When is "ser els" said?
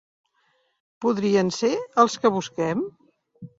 1.59-2.19